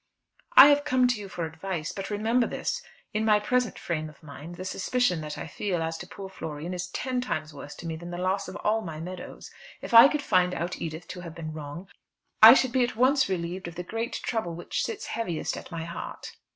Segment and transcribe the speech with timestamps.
[0.57, 1.91] "I have come to you for advice.
[1.91, 2.81] But remember this:
[3.13, 6.73] in my present frame of mind, the suspicion that I feel as to poor Florian
[6.73, 9.51] is ten times worse to me than the loss of all my meadows.
[9.79, 11.87] If I could find out Edith to have been wrong,
[12.41, 15.83] I should be at once relieved of the great trouble which sits heaviest at my
[15.83, 16.31] heart."